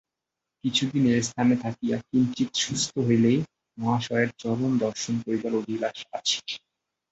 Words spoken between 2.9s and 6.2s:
হইলেই মহাশয়ের চরণ দর্শন করিবার অভিলাষ